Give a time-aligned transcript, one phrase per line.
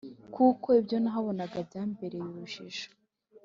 [0.35, 2.87] kuko ibyo nahabonaga byambereye urujijo,